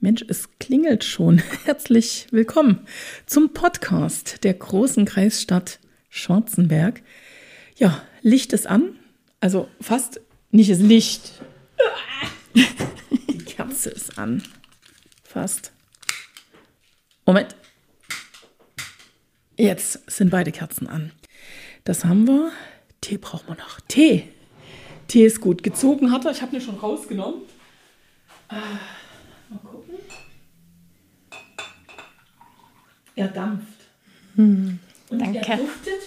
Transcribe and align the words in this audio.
Mensch, 0.00 0.24
es 0.28 0.48
klingelt 0.58 1.04
schon. 1.04 1.38
Herzlich 1.64 2.26
willkommen 2.30 2.86
zum 3.26 3.52
Podcast 3.52 4.42
der 4.44 4.54
großen 4.54 5.04
Kreisstadt 5.04 5.78
Schwarzenberg. 6.08 7.02
Ja, 7.76 8.02
Licht 8.22 8.54
ist 8.54 8.66
an. 8.66 8.98
Also 9.40 9.68
fast 9.80 10.20
nicht 10.50 10.70
das 10.70 10.78
Licht. 10.80 11.42
Die 13.28 13.38
Kerze 13.44 13.90
ist 13.90 14.18
an. 14.18 14.42
Fast. 15.22 15.72
Moment. 17.26 17.54
Jetzt 19.58 20.10
sind 20.10 20.30
beide 20.30 20.50
Kerzen 20.50 20.86
an. 20.86 21.12
Das 21.84 22.06
haben 22.06 22.26
wir. 22.26 22.52
Tee 23.02 23.18
brauchen 23.18 23.48
wir 23.48 23.56
noch. 23.56 23.80
Tee. 23.86 24.28
Tee 25.08 25.26
ist 25.26 25.40
gut. 25.40 25.62
Gezogen 25.62 26.10
hat 26.10 26.24
er. 26.24 26.32
Ich 26.32 26.40
habe 26.40 26.56
ihn 26.56 26.62
schon 26.62 26.76
rausgenommen. 26.76 27.42
Ah, 28.48 28.56
mal 29.48 29.58
gucken. 29.58 29.94
Er 33.16 33.28
dampft. 33.28 33.66
Hm, 34.36 34.78
Und 35.08 35.18
danke. 35.18 35.38
er 35.38 35.56
duftet, 35.56 36.00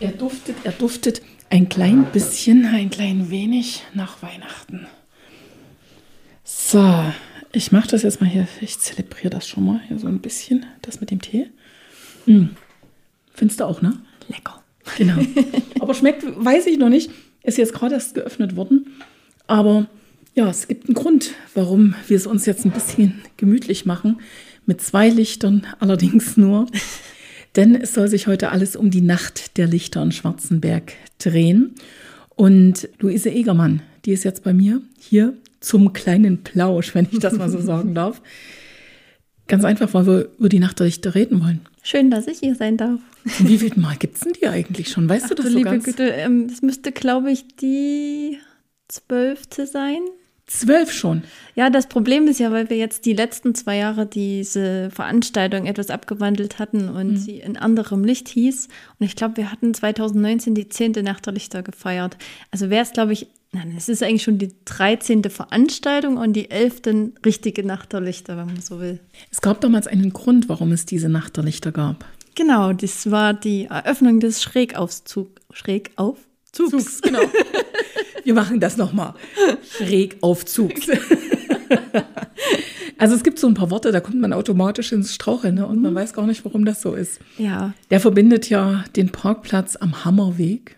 er 0.00 0.12
duftet, 0.12 0.56
er 0.64 0.72
duftet 0.72 1.22
ein 1.50 1.68
klein 1.68 2.04
bisschen, 2.12 2.66
ein 2.66 2.90
klein 2.90 3.30
wenig 3.30 3.82
nach 3.94 4.22
Weihnachten. 4.22 4.86
So, 6.44 7.04
ich 7.52 7.72
mache 7.72 7.88
das 7.88 8.02
jetzt 8.02 8.20
mal 8.20 8.28
hier. 8.28 8.46
Ich 8.60 8.78
zelebriere 8.78 9.30
das 9.30 9.48
schon 9.48 9.64
mal 9.64 9.80
hier 9.88 9.98
so 9.98 10.06
ein 10.06 10.20
bisschen, 10.20 10.66
das 10.82 11.00
mit 11.00 11.10
dem 11.10 11.20
Tee. 11.20 11.46
Mm. 12.26 12.46
Findest 13.32 13.60
du 13.60 13.64
auch, 13.64 13.82
ne? 13.82 13.98
Lecker. 14.28 14.62
Genau. 14.98 15.20
Aber 15.80 15.94
schmeckt, 15.94 16.24
weiß 16.24 16.66
ich 16.66 16.78
noch 16.78 16.88
nicht. 16.90 17.10
Ist 17.42 17.58
jetzt 17.58 17.72
gerade 17.72 17.94
erst 17.94 18.14
geöffnet 18.14 18.56
worden. 18.56 18.86
Aber 19.46 19.86
ja, 20.34 20.48
es 20.48 20.68
gibt 20.68 20.86
einen 20.86 20.94
Grund, 20.94 21.32
warum 21.54 21.94
wir 22.08 22.16
es 22.16 22.26
uns 22.26 22.46
jetzt 22.46 22.64
ein 22.64 22.70
bisschen 22.70 23.22
gemütlich 23.36 23.86
machen. 23.86 24.20
Mit 24.66 24.80
zwei 24.80 25.08
Lichtern 25.08 25.66
allerdings 25.80 26.36
nur. 26.36 26.66
Denn 27.56 27.74
es 27.76 27.94
soll 27.94 28.08
sich 28.08 28.26
heute 28.26 28.50
alles 28.50 28.74
um 28.74 28.90
die 28.90 29.00
Nacht 29.00 29.56
der 29.58 29.66
Lichter 29.66 30.02
in 30.02 30.12
Schwarzenberg 30.12 30.92
drehen. 31.18 31.74
Und 32.34 32.88
Luise 32.98 33.30
Egermann, 33.30 33.82
die 34.04 34.12
ist 34.12 34.24
jetzt 34.24 34.42
bei 34.42 34.52
mir 34.52 34.82
hier 34.98 35.34
zum 35.60 35.92
kleinen 35.92 36.42
Plausch, 36.42 36.94
wenn 36.94 37.06
ich 37.10 37.20
das 37.20 37.34
mal 37.34 37.48
so 37.48 37.60
sagen 37.62 37.94
darf. 37.94 38.20
Ganz 39.46 39.64
einfach, 39.64 39.92
weil 39.94 40.06
wir 40.06 40.28
über 40.38 40.48
die 40.48 40.58
Nacht 40.58 40.80
der 40.80 40.86
Lichter 40.86 41.14
reden 41.14 41.42
wollen. 41.42 41.60
Schön, 41.82 42.10
dass 42.10 42.26
ich 42.26 42.38
hier 42.38 42.54
sein 42.54 42.76
darf. 42.76 43.00
Wie 43.40 43.58
viel 43.58 43.72
Mal 43.76 43.96
gibt 43.96 44.16
es 44.16 44.20
denn 44.20 44.32
die 44.32 44.48
eigentlich 44.48 44.88
schon? 44.88 45.08
Weißt 45.08 45.30
du 45.30 45.34
das 45.34 45.46
so 45.46 45.52
liebe 45.52 45.70
ganz? 45.70 45.84
Güte, 45.84 46.04
ähm, 46.04 46.48
das 46.48 46.62
müsste, 46.62 46.92
glaube 46.92 47.30
ich, 47.30 47.56
die 47.56 48.38
zwölfte 48.88 49.66
sein. 49.66 50.00
Zwölf 50.46 50.92
schon. 50.92 51.22
Ja, 51.54 51.70
das 51.70 51.88
Problem 51.88 52.26
ist 52.28 52.38
ja, 52.38 52.52
weil 52.52 52.68
wir 52.68 52.76
jetzt 52.76 53.06
die 53.06 53.14
letzten 53.14 53.54
zwei 53.54 53.78
Jahre 53.78 54.04
diese 54.06 54.90
Veranstaltung 54.90 55.64
etwas 55.66 55.88
abgewandelt 55.88 56.58
hatten 56.58 56.88
und 56.90 57.12
Mhm. 57.12 57.16
sie 57.16 57.38
in 57.40 57.56
anderem 57.56 58.04
Licht 58.04 58.28
hieß. 58.28 58.68
Und 58.98 59.06
ich 59.06 59.16
glaube, 59.16 59.38
wir 59.38 59.50
hatten 59.50 59.72
2019 59.72 60.54
die 60.54 60.68
zehnte 60.68 61.02
Nacht 61.02 61.24
der 61.26 61.32
Lichter 61.32 61.62
gefeiert. 61.62 62.18
Also 62.50 62.68
wäre 62.68 62.82
es, 62.82 62.92
glaube 62.92 63.14
ich, 63.14 63.26
nein, 63.52 63.72
es 63.76 63.88
ist 63.88 64.02
eigentlich 64.02 64.22
schon 64.22 64.36
die 64.38 64.52
13. 64.66 65.22
Veranstaltung 65.30 66.18
und 66.18 66.34
die 66.34 66.50
11. 66.50 67.14
richtige 67.24 67.64
Nacht 67.64 67.94
der 67.94 68.02
Lichter, 68.02 68.36
wenn 68.36 68.46
man 68.46 68.60
so 68.60 68.80
will. 68.80 69.00
Es 69.30 69.40
gab 69.40 69.62
damals 69.62 69.86
einen 69.86 70.12
Grund, 70.12 70.50
warum 70.50 70.72
es 70.72 70.84
diese 70.84 71.08
Nacht 71.08 71.36
der 71.38 71.44
Lichter 71.44 71.72
gab. 71.72 72.04
Genau, 72.34 72.72
das 72.74 73.10
war 73.10 73.32
die 73.32 73.64
Eröffnung 73.66 74.20
des 74.20 74.42
Schrägaufzug, 74.42 75.40
Schrägaufzugs. 75.52 77.00
genau. 77.00 77.20
Wir 78.24 78.34
machen 78.34 78.60
das 78.60 78.76
nochmal. 78.76 79.14
Schräg 79.62 80.18
auf 80.20 80.44
Zugs. 80.44 80.88
Also 82.96 83.16
es 83.16 83.24
gibt 83.24 83.38
so 83.38 83.48
ein 83.48 83.54
paar 83.54 83.70
Worte, 83.70 83.90
da 83.92 84.00
kommt 84.00 84.20
man 84.20 84.32
automatisch 84.32 84.92
ins 84.92 85.14
Straucheln 85.14 85.56
ne? 85.56 85.66
und 85.66 85.82
man 85.82 85.94
weiß 85.94 86.12
gar 86.12 86.26
nicht, 86.26 86.44
warum 86.44 86.64
das 86.64 86.80
so 86.80 86.94
ist. 86.94 87.20
Ja, 87.38 87.74
Der 87.90 88.00
verbindet 88.00 88.48
ja 88.48 88.84
den 88.94 89.10
Parkplatz 89.10 89.76
am 89.76 90.04
Hammerweg 90.04 90.76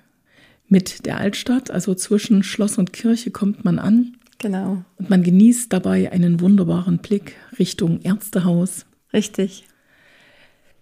mit 0.68 1.06
der 1.06 1.18
Altstadt. 1.18 1.70
Also 1.70 1.95
zwischen 1.95 2.42
Schloss 2.42 2.79
und 2.79 2.92
Kirche 2.92 3.30
kommt 3.30 3.64
man 3.64 3.79
an 3.79 4.17
genau. 4.39 4.83
und 4.96 5.11
man 5.11 5.23
genießt 5.23 5.73
dabei 5.73 6.11
einen 6.11 6.40
wunderbaren 6.40 6.98
Blick 6.98 7.36
Richtung 7.58 8.01
Ärztehaus. 8.02 8.86
Richtig. 9.12 9.64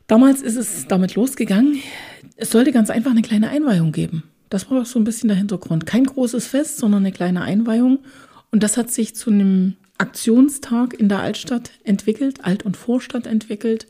Damals 0.06 0.40
ist 0.42 0.56
es 0.56 0.86
damit 0.86 1.14
losgegangen. 1.14 1.78
Es 2.36 2.50
sollte 2.50 2.72
ganz 2.72 2.90
einfach 2.90 3.10
eine 3.10 3.22
kleine 3.22 3.48
Einweihung 3.48 3.92
geben. 3.92 4.22
Das 4.50 4.70
war 4.70 4.84
so 4.84 4.98
ein 4.98 5.04
bisschen 5.04 5.28
der 5.28 5.36
Hintergrund. 5.36 5.86
Kein 5.86 6.04
großes 6.04 6.46
Fest, 6.46 6.78
sondern 6.78 7.02
eine 7.02 7.12
kleine 7.12 7.42
Einweihung. 7.42 8.00
Und 8.50 8.62
das 8.62 8.76
hat 8.76 8.90
sich 8.90 9.14
zu 9.14 9.30
einem 9.30 9.74
Aktionstag 9.98 10.94
in 10.94 11.08
der 11.08 11.20
Altstadt 11.20 11.70
entwickelt, 11.84 12.44
Alt- 12.44 12.64
und 12.64 12.76
Vorstadt 12.76 13.26
entwickelt, 13.26 13.86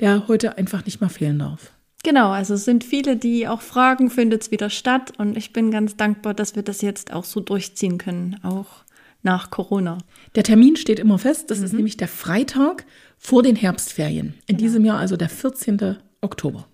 der 0.00 0.28
heute 0.28 0.58
einfach 0.58 0.84
nicht 0.84 1.00
mehr 1.00 1.10
fehlen 1.10 1.38
darf. 1.38 1.72
Genau, 2.02 2.30
also 2.30 2.54
es 2.54 2.64
sind 2.64 2.84
viele, 2.84 3.16
die 3.16 3.48
auch 3.48 3.62
fragen, 3.62 4.10
findet 4.10 4.42
es 4.42 4.50
wieder 4.50 4.68
statt? 4.68 5.12
Und 5.16 5.36
ich 5.36 5.52
bin 5.52 5.70
ganz 5.70 5.96
dankbar, 5.96 6.34
dass 6.34 6.54
wir 6.54 6.62
das 6.62 6.82
jetzt 6.82 7.12
auch 7.12 7.24
so 7.24 7.40
durchziehen 7.40 7.98
können, 7.98 8.38
auch 8.42 8.84
nach 9.22 9.50
Corona. 9.50 9.98
Der 10.34 10.42
Termin 10.42 10.76
steht 10.76 10.98
immer 10.98 11.18
fest. 11.18 11.50
Das 11.50 11.60
ist 11.60 11.72
nämlich 11.72 11.96
der 11.96 12.08
Freitag 12.08 12.84
vor 13.16 13.42
den 13.42 13.56
Herbstferien. 13.56 14.34
In 14.46 14.58
diesem 14.58 14.84
Jahr 14.84 14.98
also 14.98 15.16
der 15.16 15.30
14. 15.30 15.96
Oktober. 16.20 16.68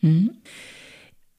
Mhm. 0.00 0.30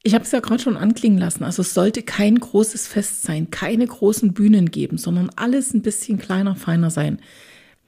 Ich 0.10 0.16
habe 0.16 0.24
es 0.24 0.32
ja 0.32 0.40
gerade 0.40 0.60
schon 0.60 0.76
anklingen 0.76 1.20
lassen. 1.20 1.44
Also 1.44 1.62
es 1.62 1.76
sollte 1.76 2.02
kein 2.02 2.40
großes 2.40 2.88
Fest 2.88 3.22
sein, 3.22 3.52
keine 3.52 3.86
großen 3.86 4.34
Bühnen 4.34 4.72
geben, 4.72 4.98
sondern 4.98 5.30
alles 5.36 5.76
ein 5.76 5.84
bisschen 5.84 6.18
kleiner, 6.18 6.56
feiner 6.56 6.90
sein. 6.90 7.20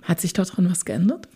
Hat 0.04 0.22
sich 0.22 0.32
daran 0.32 0.70
was 0.70 0.86
geändert? 0.86 1.28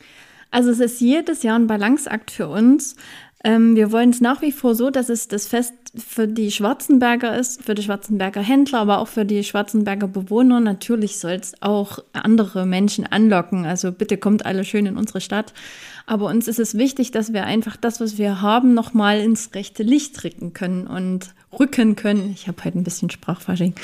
Also 0.52 0.70
es 0.70 0.80
ist 0.80 1.02
jedes 1.02 1.42
Jahr 1.42 1.58
ein 1.58 1.66
Balanceakt 1.66 2.30
für 2.30 2.48
uns. 2.50 2.98
Ähm, 3.46 3.76
wir 3.76 3.92
wollen 3.92 4.10
es 4.10 4.22
nach 4.22 4.42
wie 4.42 4.52
vor 4.52 4.74
so, 4.74 4.90
dass 4.90 5.08
es 5.08 5.28
das 5.28 5.46
Fest 5.46 5.76
für 5.96 6.28
die 6.28 6.50
Schwarzenberger 6.50 7.38
ist, 7.38 7.64
für 7.64 7.76
die 7.76 7.84
Schwarzenberger 7.84 8.42
Händler, 8.42 8.80
aber 8.80 8.98
auch 8.98 9.08
für 9.08 9.24
die 9.24 9.44
Schwarzenberger 9.44 10.08
Bewohner. 10.08 10.60
Natürlich 10.60 11.20
soll 11.20 11.34
es 11.34 11.54
auch 11.62 12.00
andere 12.12 12.66
Menschen 12.66 13.06
anlocken. 13.06 13.68
Also 13.68 13.92
bitte 13.92 14.18
kommt 14.18 14.48
alle 14.48 14.64
schön 14.66 14.88
in 14.88 14.98
unsere 14.98 15.22
Stadt. 15.22 15.54
Aber 16.08 16.26
uns 16.26 16.48
ist 16.48 16.58
es 16.58 16.76
wichtig, 16.76 17.12
dass 17.12 17.34
wir 17.34 17.46
einfach 17.46 17.78
das, 17.78 18.02
was 18.02 18.18
wir 18.18 18.42
haben, 18.42 18.74
nochmal 18.74 19.20
ins 19.20 19.54
rechte 19.54 19.84
Licht 19.84 20.24
rücken 20.24 20.54
können 20.54 20.88
und 20.88 21.36
rücken 21.58 21.96
können. 21.96 22.32
Ich 22.34 22.48
habe 22.48 22.64
heute 22.66 22.80
ein 22.80 22.84
bisschen 22.84 23.12
Sprachfasching. 23.12 23.76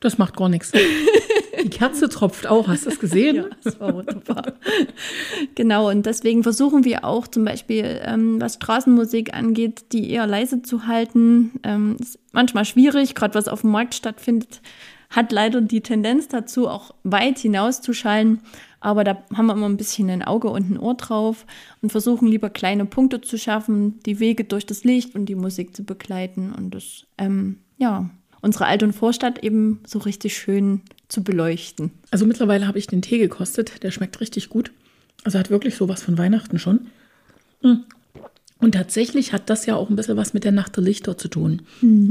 Das 0.00 0.18
macht 0.18 0.36
gar 0.36 0.48
nichts. 0.48 0.72
Die 1.62 1.70
Kerze 1.70 2.08
tropft 2.08 2.46
auch, 2.46 2.68
hast 2.68 2.86
du 2.86 2.90
es 2.90 3.00
gesehen? 3.00 3.36
Ja, 3.36 3.44
das 3.62 3.80
war 3.80 3.94
wunderbar. 3.94 4.52
genau, 5.54 5.90
und 5.90 6.06
deswegen 6.06 6.42
versuchen 6.42 6.84
wir 6.84 7.04
auch 7.04 7.26
zum 7.26 7.44
Beispiel, 7.44 8.00
ähm, 8.04 8.40
was 8.40 8.54
Straßenmusik 8.54 9.34
angeht, 9.34 9.92
die 9.92 10.10
eher 10.10 10.26
leise 10.26 10.62
zu 10.62 10.86
halten. 10.86 11.52
Ähm, 11.62 11.96
ist 12.00 12.18
manchmal 12.32 12.64
schwierig, 12.64 13.14
gerade 13.14 13.34
was 13.34 13.48
auf 13.48 13.62
dem 13.62 13.70
Markt 13.70 13.94
stattfindet, 13.94 14.60
hat 15.10 15.32
leider 15.32 15.60
die 15.60 15.80
Tendenz 15.80 16.28
dazu, 16.28 16.68
auch 16.68 16.94
weit 17.04 17.38
hinauszuschallen. 17.38 18.40
Aber 18.80 19.04
da 19.04 19.22
haben 19.34 19.46
wir 19.46 19.54
immer 19.54 19.68
ein 19.68 19.76
bisschen 19.76 20.10
ein 20.10 20.22
Auge 20.22 20.48
und 20.48 20.70
ein 20.70 20.78
Ohr 20.78 20.94
drauf 20.94 21.46
und 21.82 21.90
versuchen 21.90 22.28
lieber 22.28 22.50
kleine 22.50 22.84
Punkte 22.84 23.20
zu 23.20 23.38
schaffen, 23.38 23.98
die 24.06 24.20
Wege 24.20 24.44
durch 24.44 24.66
das 24.66 24.84
Licht 24.84 25.14
und 25.14 25.26
die 25.26 25.34
Musik 25.34 25.74
zu 25.74 25.84
begleiten 25.84 26.52
und 26.52 26.74
das, 26.74 27.06
ähm, 27.18 27.60
ja, 27.78 28.10
unsere 28.42 28.66
Alt- 28.66 28.82
und 28.82 28.92
Vorstadt 28.92 29.42
eben 29.42 29.80
so 29.86 29.98
richtig 29.98 30.36
schön 30.36 30.82
zu 31.08 31.22
beleuchten. 31.22 31.90
Also 32.10 32.26
mittlerweile 32.26 32.66
habe 32.66 32.78
ich 32.78 32.86
den 32.86 33.02
Tee 33.02 33.18
gekostet. 33.18 33.82
Der 33.82 33.90
schmeckt 33.90 34.20
richtig 34.20 34.48
gut. 34.48 34.72
Also 35.24 35.38
hat 35.38 35.50
wirklich 35.50 35.76
sowas 35.76 36.02
von 36.02 36.18
Weihnachten 36.18 36.58
schon. 36.58 36.86
Mm. 37.62 37.76
Und 38.58 38.72
tatsächlich 38.72 39.32
hat 39.32 39.50
das 39.50 39.66
ja 39.66 39.76
auch 39.76 39.90
ein 39.90 39.96
bisschen 39.96 40.16
was 40.16 40.32
mit 40.32 40.44
der 40.44 40.52
Nacht 40.52 40.76
der 40.76 40.84
Lichter 40.84 41.18
zu 41.18 41.28
tun. 41.28 41.62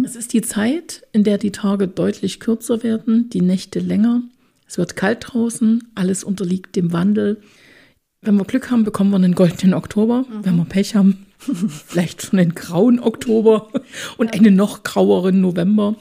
Es 0.06 0.16
ist 0.16 0.32
die 0.32 0.44
Zeit, 0.44 1.06
in 1.12 1.24
der 1.24 1.40
die 1.40 1.52
Tage 1.52 1.88
deutlich 1.88 2.40
kürzer 2.40 2.84
werden, 2.84 3.30
die 3.32 3.42
Nächte 3.42 3.80
länger. 3.80 4.22
Es 4.68 4.78
wird 4.78 4.96
kalt 4.96 5.26
draußen, 5.28 5.88
alles 5.96 6.24
unterliegt 6.24 6.76
dem 6.76 6.94
Wandel. 6.94 7.42
Wenn 8.22 8.36
wir 8.36 8.46
Glück 8.46 8.70
haben, 8.70 8.84
bekommen 8.84 9.12
wir 9.12 9.18
einen 9.18 9.36
goldenen 9.36 9.74
Oktober. 9.74 10.26
Wenn 10.44 10.56
wir 10.56 10.66
Pech 10.66 10.96
haben, 10.96 11.26
vielleicht 11.40 12.22
schon 12.22 12.40
einen 12.40 12.56
grauen 12.56 13.00
Oktober 13.00 13.70
und 14.18 14.34
einen 14.34 14.56
noch 14.56 14.84
graueren 14.84 15.42
November. 15.42 15.96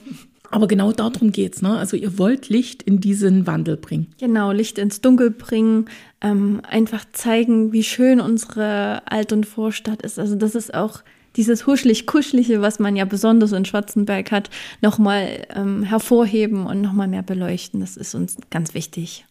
Aber 0.50 0.68
genau 0.68 0.92
darum 0.92 1.32
geht's. 1.32 1.62
Ne? 1.62 1.76
Also 1.76 1.96
ihr 1.96 2.18
wollt 2.18 2.48
Licht 2.48 2.82
in 2.82 3.00
diesen 3.00 3.46
Wandel 3.46 3.76
bringen. 3.76 4.08
Genau, 4.20 4.52
Licht 4.52 4.78
ins 4.78 5.00
Dunkel 5.00 5.30
bringen, 5.30 5.86
ähm, 6.20 6.60
einfach 6.68 7.04
zeigen, 7.12 7.72
wie 7.72 7.82
schön 7.82 8.20
unsere 8.20 9.02
Alt- 9.10 9.32
und 9.32 9.46
Vorstadt 9.46 10.02
ist. 10.02 10.18
Also 10.18 10.36
das 10.36 10.54
ist 10.54 10.74
auch 10.74 11.02
dieses 11.36 11.66
huschelig-kuschelige, 11.66 12.60
was 12.60 12.78
man 12.78 12.94
ja 12.94 13.04
besonders 13.04 13.52
in 13.52 13.64
Schwarzenberg 13.64 14.30
hat, 14.30 14.50
nochmal 14.80 15.46
ähm, 15.54 15.82
hervorheben 15.82 16.66
und 16.66 16.80
nochmal 16.80 17.08
mehr 17.08 17.22
beleuchten. 17.22 17.80
Das 17.80 17.96
ist 17.96 18.14
uns 18.14 18.36
ganz 18.50 18.74
wichtig. 18.74 19.24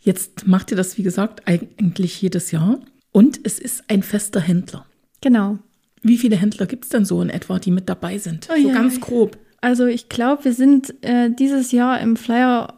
Jetzt 0.00 0.46
macht 0.46 0.70
ihr 0.70 0.76
das, 0.76 0.98
wie 0.98 1.02
gesagt, 1.02 1.42
eigentlich 1.46 2.20
jedes 2.20 2.50
Jahr. 2.50 2.78
Und 3.12 3.40
es 3.44 3.58
ist 3.58 3.84
ein 3.88 4.02
fester 4.02 4.40
Händler. 4.40 4.86
Genau. 5.20 5.58
Wie 6.02 6.18
viele 6.18 6.36
Händler 6.36 6.66
gibt 6.66 6.84
es 6.84 6.90
denn 6.90 7.04
so 7.04 7.22
in 7.22 7.30
etwa, 7.30 7.58
die 7.58 7.70
mit 7.70 7.88
dabei 7.88 8.18
sind? 8.18 8.48
Oh 8.50 8.60
so 8.60 8.68
ja. 8.68 8.74
ganz 8.74 9.00
grob. 9.00 9.38
Also 9.62 9.86
ich 9.86 10.08
glaube, 10.08 10.44
wir 10.44 10.52
sind 10.52 10.92
äh, 11.02 11.30
dieses 11.30 11.72
Jahr 11.72 12.00
im 12.00 12.16
Flyer 12.16 12.74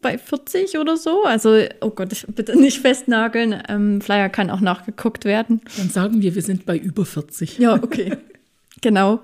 bei 0.00 0.18
40 0.18 0.78
oder 0.78 0.96
so. 0.96 1.22
Also, 1.24 1.62
oh 1.80 1.90
Gott, 1.90 2.12
ich 2.12 2.26
bitte 2.26 2.58
nicht 2.58 2.80
festnageln. 2.80 3.62
Ähm, 3.68 4.00
Flyer 4.00 4.28
kann 4.28 4.50
auch 4.50 4.60
nachgeguckt 4.60 5.24
werden. 5.24 5.60
Dann 5.76 5.90
sagen 5.90 6.20
wir, 6.20 6.34
wir 6.34 6.42
sind 6.42 6.66
bei 6.66 6.76
über 6.76 7.04
40. 7.04 7.58
Ja, 7.58 7.74
okay. 7.74 8.16
genau. 8.82 9.20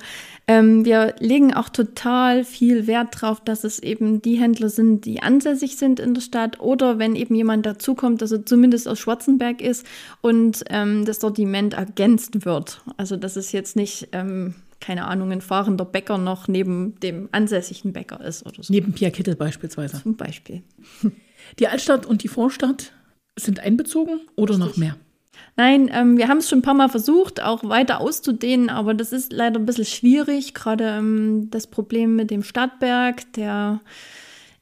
Ähm, 0.46 0.84
wir 0.84 1.14
legen 1.20 1.54
auch 1.54 1.68
total 1.68 2.44
viel 2.44 2.86
Wert 2.86 3.20
drauf, 3.20 3.40
dass 3.42 3.64
es 3.64 3.78
eben 3.78 4.20
die 4.20 4.36
Händler 4.36 4.68
sind, 4.68 5.06
die 5.06 5.22
ansässig 5.22 5.76
sind 5.76 5.98
in 5.98 6.12
der 6.12 6.20
Stadt 6.20 6.60
oder 6.60 6.98
wenn 6.98 7.16
eben 7.16 7.34
jemand 7.34 7.64
dazukommt, 7.64 8.20
dass 8.20 8.30
er 8.30 8.44
zumindest 8.44 8.86
aus 8.86 8.98
Schwarzenberg 9.00 9.62
ist 9.62 9.86
und 10.20 10.62
ähm, 10.68 11.06
das 11.06 11.20
Sortiment 11.20 11.74
ergänzt 11.74 12.44
wird. 12.44 12.82
Also, 12.98 13.16
dass 13.16 13.36
es 13.36 13.52
jetzt 13.52 13.74
nicht 13.74 14.08
ähm, 14.12 14.54
keine 14.84 15.06
Ahnung, 15.06 15.32
ein 15.32 15.40
fahrender 15.40 15.86
Bäcker 15.86 16.18
noch 16.18 16.46
neben 16.46 17.00
dem 17.00 17.30
ansässigen 17.32 17.94
Bäcker 17.94 18.22
ist 18.22 18.44
oder 18.44 18.62
so. 18.62 18.70
Neben 18.70 18.92
Pierre 18.92 19.12
Kittel 19.12 19.34
beispielsweise. 19.34 20.02
Zum 20.02 20.16
Beispiel. 20.16 20.62
Die 21.58 21.68
Altstadt 21.68 22.04
und 22.04 22.22
die 22.22 22.28
Vorstadt 22.28 22.92
sind 23.38 23.60
einbezogen 23.60 24.20
oder 24.36 24.54
Richtig. 24.54 24.68
noch 24.68 24.76
mehr? 24.76 24.96
Nein, 25.56 25.90
ähm, 25.92 26.18
wir 26.18 26.28
haben 26.28 26.38
es 26.38 26.48
schon 26.48 26.58
ein 26.58 26.62
paar 26.62 26.74
Mal 26.74 26.88
versucht, 26.88 27.42
auch 27.42 27.64
weiter 27.64 28.00
auszudehnen, 28.00 28.68
aber 28.68 28.92
das 28.92 29.12
ist 29.12 29.32
leider 29.32 29.58
ein 29.58 29.66
bisschen 29.66 29.84
schwierig. 29.84 30.52
Gerade 30.52 30.84
ähm, 30.84 31.48
das 31.50 31.66
Problem 31.66 32.14
mit 32.14 32.30
dem 32.30 32.42
Stadtberg, 32.42 33.32
der 33.34 33.80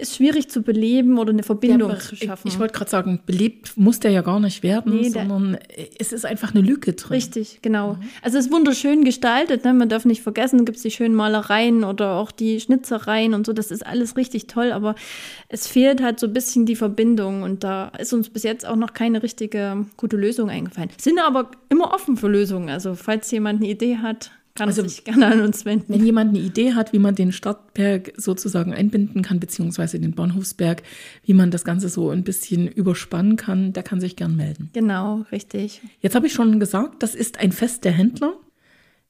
ist 0.03 0.17
schwierig 0.17 0.49
zu 0.49 0.63
beleben 0.63 1.19
oder 1.19 1.31
eine 1.31 1.43
Verbindung 1.43 1.99
zu 1.99 2.17
schaffen. 2.17 2.49
Ich, 2.49 2.55
ich 2.55 2.61
wollte 2.61 2.75
gerade 2.75 2.91
sagen, 2.91 3.21
belebt 3.25 3.77
muss 3.77 4.01
der 4.01 4.11
ja 4.11 4.21
gar 4.21 4.41
nicht 4.41 4.63
werden, 4.63 4.97
nee, 4.97 5.09
sondern 5.09 5.57
es 5.99 6.13
ist 6.13 6.27
einfach 6.27 6.55
eine 6.55 6.61
Lücke 6.61 6.93
drin. 6.93 7.15
Richtig, 7.15 7.61
genau. 7.63 7.95
Mhm. 7.95 8.03
Also 8.21 8.39
es 8.39 8.47
ist 8.47 8.53
wunderschön 8.53 9.05
gestaltet, 9.05 9.65
ne? 9.65 9.73
man 9.73 9.89
darf 9.89 10.05
nicht 10.05 10.23
vergessen, 10.23 10.65
gibt 10.65 10.77
es 10.77 10.83
die 10.83 10.91
schönen 10.91 11.15
Malereien 11.15 11.85
oder 11.85 12.15
auch 12.15 12.33
die 12.33 12.61
Schnitzereien 12.61 13.33
und 13.33 13.47
so, 13.47 13.53
das 13.53 13.71
ist 13.71 13.87
alles 13.87 14.17
richtig 14.17 14.49
toll, 14.49 14.73
aber 14.73 14.97
es 15.49 15.67
fehlt 15.67 16.03
halt 16.03 16.19
so 16.19 16.27
ein 16.27 16.33
bisschen 16.33 16.67
die 16.67 16.77
Verbindung 16.77 17.43
und 17.43 17.65
da 17.65 17.89
ist 17.99 18.13
uns 18.13 18.29
bis 18.29 18.43
jetzt 18.43 18.67
auch 18.67 18.77
noch 18.77 18.93
keine 18.93 19.23
richtige 19.23 19.87
gute 19.97 20.17
Lösung 20.17 20.51
eingefallen. 20.51 20.91
Sind 20.99 21.21
aber 21.21 21.53
immer 21.69 21.95
offen 21.95 22.17
für 22.17 22.29
Lösungen, 22.29 22.69
also 22.69 22.95
falls 22.95 23.31
jemand 23.31 23.61
eine 23.61 23.71
Idee 23.71 23.99
hat, 23.99 24.33
kann 24.55 24.69
also, 24.69 24.83
sich 24.83 25.05
gerne 25.05 25.27
an 25.27 25.41
uns 25.41 25.65
wenden. 25.65 25.95
Wenn 25.95 26.05
jemand 26.05 26.31
eine 26.31 26.45
Idee 26.45 26.75
hat, 26.75 26.93
wie 26.93 26.99
man 26.99 27.15
den 27.15 27.33
Stadtberg 27.33 28.13
sozusagen 28.17 28.75
einbinden 28.75 29.23
kann, 29.23 29.41
beziehungsweise 29.41 29.99
den 29.99 30.13
Bahnhofsberg, 30.13 30.83
wie 31.25 31.33
man 31.33 31.51
das 31.51 31.65
Ganze 31.65 31.89
so 31.89 32.11
ein 32.11 32.23
bisschen 32.23 32.69
überspannen 32.69 33.37
kann, 33.37 33.73
der 33.73 33.83
kann 33.83 34.01
sich 34.01 34.17
gern 34.17 34.37
melden. 34.37 34.71
Genau, 34.75 35.25
richtig. 35.33 35.81
Jetzt 36.01 36.15
habe 36.15 36.27
ich 36.27 36.35
schon 36.35 36.61
gesagt, 36.61 37.03
das 37.03 37.15
ist 37.15 37.41
ein 37.41 37.53
Fest 37.53 37.85
der 37.85 37.93
Händler. 37.93 38.35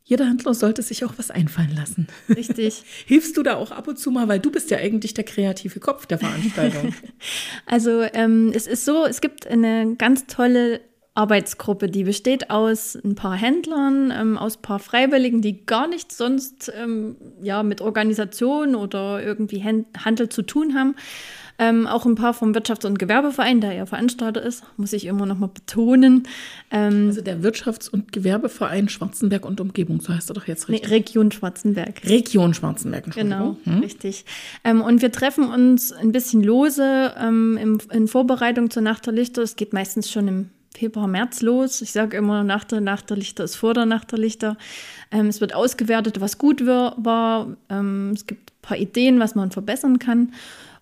Jeder 0.04 0.26
Händler 0.26 0.54
sollte 0.54 0.82
sich 0.82 1.04
auch 1.04 1.14
was 1.16 1.30
einfallen 1.30 1.74
lassen. 1.74 2.06
Richtig. 2.28 2.82
Hilfst 3.06 3.36
du 3.36 3.42
da 3.42 3.54
auch 3.54 3.70
ab 3.70 3.88
und 3.88 3.98
zu 3.98 4.10
mal, 4.10 4.28
weil 4.28 4.40
du 4.40 4.50
bist 4.50 4.70
ja 4.70 4.78
eigentlich 4.78 5.14
der 5.14 5.24
kreative 5.24 5.80
Kopf 5.80 6.06
der 6.06 6.18
Veranstaltung. 6.18 6.94
also 7.66 8.02
ähm, 8.12 8.52
es 8.54 8.66
ist 8.66 8.84
so, 8.84 9.06
es 9.06 9.20
gibt 9.20 9.46
eine 9.46 9.94
ganz 9.96 10.26
tolle 10.26 10.80
Arbeitsgruppe, 11.14 11.88
die 11.88 12.04
besteht 12.04 12.48
aus 12.48 12.96
ein 12.96 13.14
paar 13.14 13.36
Händlern, 13.36 14.10
ähm, 14.18 14.38
aus 14.38 14.56
ein 14.56 14.62
paar 14.62 14.78
Freiwilligen, 14.78 15.42
die 15.42 15.66
gar 15.66 15.86
nichts 15.86 16.16
sonst 16.16 16.72
ähm, 16.74 17.16
ja, 17.42 17.62
mit 17.62 17.82
Organisation 17.82 18.74
oder 18.74 19.22
irgendwie 19.22 19.62
Handel 19.62 20.28
zu 20.30 20.42
tun 20.42 20.74
haben. 20.74 20.94
Ähm, 21.58 21.86
auch 21.86 22.06
ein 22.06 22.14
paar 22.14 22.32
vom 22.32 22.52
Wirtschafts- 22.54 22.86
und 22.86 22.98
Gewerbeverein, 22.98 23.60
der 23.60 23.74
ja 23.74 23.84
Veranstalter 23.84 24.42
ist, 24.42 24.64
muss 24.78 24.94
ich 24.94 25.04
immer 25.04 25.26
noch 25.26 25.38
mal 25.38 25.48
betonen. 25.48 26.22
Ähm, 26.70 27.08
also 27.08 27.20
der 27.20 27.42
Wirtschafts- 27.42 27.90
und 27.90 28.10
Gewerbeverein 28.10 28.88
Schwarzenberg 28.88 29.44
und 29.44 29.60
Umgebung, 29.60 30.00
so 30.00 30.14
heißt 30.14 30.30
er 30.30 30.34
doch 30.34 30.46
jetzt 30.48 30.70
richtig. 30.70 30.88
Nee, 30.88 30.96
Region 30.96 31.30
Schwarzenberg. 31.30 32.02
Region 32.04 32.54
Schwarzenberg, 32.54 33.10
Genau, 33.14 33.56
hm? 33.64 33.80
richtig. 33.80 34.24
Ähm, 34.64 34.80
und 34.80 35.02
wir 35.02 35.12
treffen 35.12 35.44
uns 35.50 35.92
ein 35.92 36.10
bisschen 36.10 36.42
lose 36.42 37.12
ähm, 37.20 37.58
im, 37.60 37.78
in 37.92 38.08
Vorbereitung 38.08 38.70
zur 38.70 38.82
Nacht 38.82 39.04
der 39.04 39.12
Lichter. 39.12 39.42
Es 39.42 39.54
geht 39.54 39.74
meistens 39.74 40.10
schon 40.10 40.28
im 40.28 40.50
Februar, 40.82 41.06
März 41.06 41.42
los. 41.42 41.80
Ich 41.80 41.92
sage 41.92 42.16
immer, 42.16 42.42
nach 42.42 42.64
der 42.64 42.80
Nacht 42.80 43.08
der 43.08 43.16
Lichter 43.16 43.44
ist 43.44 43.54
vor 43.54 43.72
der 43.72 43.86
Nacht 43.86 44.10
der 44.10 44.18
Lichter. 44.18 44.56
Ähm, 45.12 45.28
es 45.28 45.40
wird 45.40 45.54
ausgewertet, 45.54 46.20
was 46.20 46.38
gut 46.38 46.66
war. 46.66 47.56
Ähm, 47.68 48.10
es 48.16 48.26
gibt 48.26 48.50
ein 48.50 48.62
paar 48.62 48.76
Ideen, 48.76 49.20
was 49.20 49.36
man 49.36 49.52
verbessern 49.52 50.00
kann. 50.00 50.32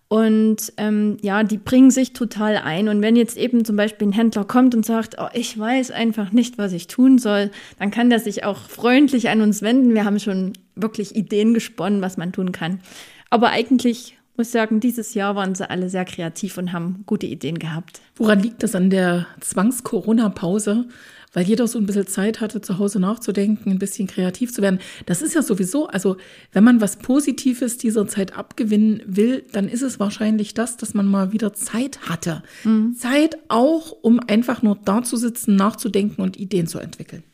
Und 0.08 0.72
ähm, 0.78 1.18
ja, 1.20 1.42
die 1.42 1.58
bringen 1.58 1.90
sich 1.90 2.14
total 2.14 2.56
ein. 2.56 2.88
Und 2.88 3.02
wenn 3.02 3.14
jetzt 3.14 3.36
eben 3.36 3.66
zum 3.66 3.76
Beispiel 3.76 4.08
ein 4.08 4.12
Händler 4.12 4.44
kommt 4.44 4.74
und 4.74 4.86
sagt, 4.86 5.16
oh, 5.18 5.28
ich 5.34 5.58
weiß 5.58 5.90
einfach 5.90 6.32
nicht, 6.32 6.56
was 6.56 6.72
ich 6.72 6.86
tun 6.86 7.18
soll, 7.18 7.50
dann 7.78 7.90
kann 7.90 8.08
der 8.08 8.20
sich 8.20 8.42
auch 8.42 8.56
freundlich 8.70 9.28
an 9.28 9.42
uns 9.42 9.60
wenden. 9.60 9.92
Wir 9.92 10.06
haben 10.06 10.18
schon 10.18 10.54
wirklich 10.76 11.14
Ideen 11.14 11.52
gesponnen, 11.52 12.00
was 12.00 12.16
man 12.16 12.32
tun 12.32 12.52
kann. 12.52 12.80
Aber 13.28 13.50
eigentlich 13.50 14.16
muss 14.40 14.52
sagen, 14.52 14.80
dieses 14.80 15.12
Jahr 15.12 15.36
waren 15.36 15.54
sie 15.54 15.68
alle 15.68 15.90
sehr 15.90 16.06
kreativ 16.06 16.56
und 16.56 16.72
haben 16.72 17.02
gute 17.04 17.26
Ideen 17.26 17.58
gehabt. 17.58 18.00
Woran 18.16 18.40
liegt 18.40 18.62
das 18.62 18.74
an 18.74 18.88
der 18.88 19.26
Zwangs-Corona-Pause? 19.40 20.86
Weil 21.34 21.44
jeder 21.44 21.68
so 21.68 21.78
ein 21.78 21.84
bisschen 21.84 22.06
Zeit 22.06 22.40
hatte, 22.40 22.62
zu 22.62 22.78
Hause 22.78 23.00
nachzudenken, 23.00 23.70
ein 23.70 23.78
bisschen 23.78 24.06
kreativ 24.06 24.50
zu 24.54 24.62
werden. 24.62 24.80
Das 25.04 25.20
ist 25.20 25.34
ja 25.34 25.42
sowieso, 25.42 25.88
also 25.88 26.16
wenn 26.52 26.64
man 26.64 26.80
was 26.80 26.96
Positives 26.96 27.76
dieser 27.76 28.08
Zeit 28.08 28.34
abgewinnen 28.34 29.02
will, 29.04 29.44
dann 29.52 29.68
ist 29.68 29.82
es 29.82 30.00
wahrscheinlich 30.00 30.54
das, 30.54 30.78
dass 30.78 30.94
man 30.94 31.04
mal 31.04 31.32
wieder 31.32 31.52
Zeit 31.52 32.08
hatte. 32.08 32.42
Mhm. 32.64 32.94
Zeit 32.94 33.36
auch, 33.48 33.92
um 34.00 34.20
einfach 34.26 34.62
nur 34.62 34.78
da 34.82 35.02
zu 35.02 35.18
sitzen, 35.18 35.54
nachzudenken 35.54 36.22
und 36.22 36.38
Ideen 36.38 36.66
zu 36.66 36.78
entwickeln. 36.78 37.24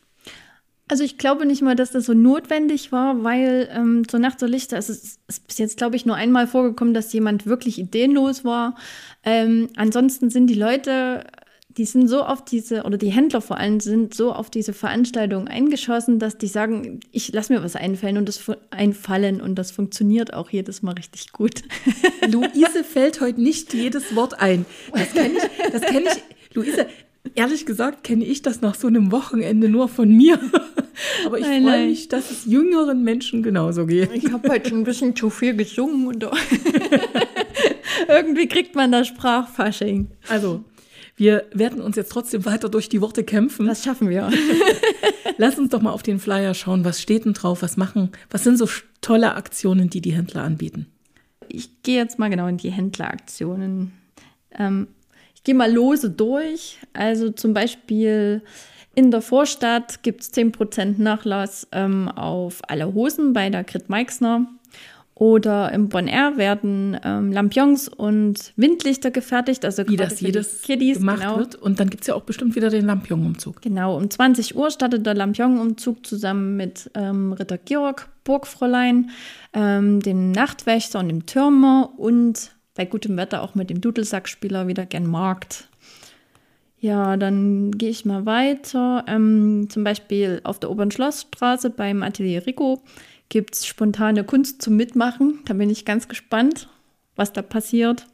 Also 0.89 1.03
ich 1.03 1.17
glaube 1.17 1.45
nicht 1.45 1.61
mal, 1.61 1.75
dass 1.75 1.91
das 1.91 2.05
so 2.05 2.13
notwendig 2.13 2.91
war, 2.91 3.23
weil 3.23 3.69
ähm, 3.71 4.07
zur 4.07 4.19
Nacht 4.19 4.41
der 4.41 4.47
Lichter 4.47 4.77
es 4.77 4.89
ist 4.89 5.19
es 5.27 5.39
bis 5.41 5.57
jetzt, 5.57 5.77
glaube 5.77 5.97
ich, 5.97 6.05
nur 6.05 6.15
einmal 6.15 6.47
vorgekommen, 6.47 6.93
dass 6.93 7.11
jemand 7.11 7.45
wirklich 7.45 7.77
ideenlos 7.77 8.45
war. 8.45 8.75
Ähm, 9.23 9.67
ansonsten 9.75 10.29
sind 10.29 10.47
die 10.47 10.53
Leute, 10.53 11.25
die 11.77 11.85
sind 11.85 12.07
so 12.07 12.23
auf 12.23 12.43
diese, 12.43 12.83
oder 12.83 12.97
die 12.97 13.09
Händler 13.09 13.41
vor 13.41 13.57
allem 13.57 13.79
sind 13.79 14.13
so 14.13 14.33
auf 14.33 14.49
diese 14.49 14.73
Veranstaltung 14.73 15.47
eingeschossen, 15.47 16.17
dass 16.17 16.37
die 16.37 16.47
sagen, 16.47 17.01
ich 17.11 17.31
lasse 17.33 17.53
mir 17.53 17.63
was 17.63 17.75
einfallen 17.75 18.17
und 18.17 18.27
das 18.27 18.43
einfallen 18.71 19.41
und 19.41 19.55
das 19.55 19.71
funktioniert 19.71 20.33
auch 20.33 20.49
jedes 20.49 20.81
Mal 20.81 20.93
richtig 20.93 21.31
gut. 21.33 21.61
Luise 22.31 22.83
fällt 22.83 23.21
heute 23.21 23.41
nicht 23.41 23.73
jedes 23.73 24.15
Wort 24.15 24.39
ein. 24.39 24.65
Das 24.91 25.13
kenne 25.13 25.35
ich, 25.37 25.71
das 25.71 25.81
kenne 25.81 26.05
ich. 26.07 26.55
Luise, 26.55 26.87
Ehrlich 27.35 27.65
gesagt 27.65 28.03
kenne 28.03 28.25
ich 28.25 28.41
das 28.41 28.61
nach 28.61 28.75
so 28.75 28.87
einem 28.87 29.11
Wochenende 29.11 29.69
nur 29.69 29.87
von 29.87 30.09
mir. 30.09 30.39
Aber 31.25 31.39
ich 31.39 31.45
freue 31.45 31.87
mich, 31.87 32.07
dass 32.07 32.31
es 32.31 32.45
jüngeren 32.45 33.03
Menschen 33.03 33.43
genauso 33.43 33.85
geht. 33.85 34.11
Ich 34.13 34.31
habe 34.31 34.49
heute 34.49 34.69
schon 34.69 34.79
ein 34.79 34.83
bisschen 34.83 35.15
zu 35.15 35.29
viel 35.29 35.55
gesungen 35.55 36.07
und 36.07 36.23
irgendwie 38.07 38.47
kriegt 38.47 38.75
man 38.75 38.91
da 38.91 39.03
Sprachfasching. 39.03 40.07
Also, 40.27 40.63
wir 41.15 41.45
werden 41.51 41.81
uns 41.81 41.95
jetzt 41.95 42.11
trotzdem 42.11 42.45
weiter 42.45 42.69
durch 42.69 42.89
die 42.89 43.01
Worte 43.01 43.23
kämpfen. 43.23 43.65
Das 43.65 43.83
schaffen 43.83 44.09
wir. 44.09 44.31
Lass 45.37 45.57
uns 45.57 45.69
doch 45.69 45.81
mal 45.81 45.91
auf 45.91 46.03
den 46.03 46.19
Flyer 46.19 46.53
schauen. 46.53 46.85
Was 46.85 47.01
steht 47.01 47.25
denn 47.25 47.33
drauf? 47.33 47.61
Was 47.61 47.77
machen? 47.77 48.11
Was 48.29 48.43
sind 48.43 48.57
so 48.57 48.67
tolle 49.01 49.35
Aktionen, 49.35 49.89
die 49.89 50.01
die 50.01 50.13
Händler 50.13 50.43
anbieten? 50.43 50.87
Ich 51.49 51.81
gehe 51.83 51.97
jetzt 51.97 52.19
mal 52.19 52.29
genau 52.29 52.47
in 52.47 52.57
die 52.57 52.71
Händleraktionen. 52.71 53.93
Ähm, 54.51 54.87
gehe 55.43 55.55
mal 55.55 55.71
lose 55.71 56.09
durch. 56.09 56.77
Also 56.93 57.29
zum 57.29 57.53
Beispiel 57.53 58.41
in 58.95 59.11
der 59.11 59.21
Vorstadt 59.21 60.01
gibt 60.01 60.21
es 60.21 60.33
10% 60.33 60.95
Nachlass 60.97 61.67
ähm, 61.71 62.09
auf 62.09 62.61
alle 62.67 62.93
Hosen 62.93 63.33
bei 63.33 63.49
der 63.49 63.63
Grit 63.63 63.89
Meixner. 63.89 64.47
Oder 65.19 65.71
im 65.71 65.89
Bon 65.89 66.07
Air 66.07 66.37
werden 66.37 66.99
ähm, 67.03 67.31
Lampions 67.31 67.89
und 67.89 68.53
Windlichter 68.55 69.09
gefertigt. 69.09 69.65
Also 69.65 69.87
Wie 69.87 69.97
das 69.97 70.21
jedes 70.21 70.61
Kiddies, 70.61 70.99
gemacht 70.99 71.21
genau. 71.21 71.37
wird. 71.37 71.55
Und 71.55 71.79
dann 71.79 71.89
gibt 71.89 72.03
es 72.03 72.07
ja 72.07 72.13
auch 72.13 72.21
bestimmt 72.21 72.55
wieder 72.55 72.69
den 72.69 72.85
Lampion-Umzug. 72.85 73.61
Genau, 73.61 73.97
um 73.97 74.09
20 74.09 74.55
Uhr 74.55 74.69
startet 74.69 75.07
der 75.07 75.15
Lampion-Umzug 75.15 76.05
zusammen 76.05 76.55
mit 76.55 76.91
ähm, 76.93 77.33
Ritter 77.33 77.57
Georg, 77.57 78.09
Burgfräulein, 78.25 79.09
ähm, 79.53 80.01
dem 80.01 80.31
Nachtwächter 80.31 80.99
und 80.99 81.09
dem 81.09 81.25
Türmer 81.25 81.93
und 81.97 82.51
bei 82.77 82.85
gutem 82.85 83.17
Wetter 83.17 83.41
auch 83.41 83.55
mit 83.55 83.69
dem 83.69 83.81
Dudelsackspieler 83.81 84.67
wieder 84.67 84.85
gern 84.85 85.07
Markt. 85.07 85.67
Ja, 86.79 87.17
dann 87.17 87.71
gehe 87.71 87.89
ich 87.89 88.05
mal 88.05 88.25
weiter. 88.25 89.03
Ähm, 89.07 89.67
zum 89.69 89.83
Beispiel 89.83 90.41
auf 90.43 90.59
der 90.59 90.69
Oberen 90.69 90.91
Schlossstraße 90.91 91.71
beim 91.71 92.03
Atelier 92.03 92.45
Rico 92.45 92.81
gibt 93.29 93.55
es 93.55 93.65
spontane 93.65 94.23
Kunst 94.23 94.61
zum 94.61 94.75
Mitmachen. 94.75 95.39
Da 95.45 95.53
bin 95.53 95.69
ich 95.69 95.85
ganz 95.85 96.07
gespannt, 96.07 96.69
was 97.15 97.33
da 97.33 97.41
passiert. 97.41 98.05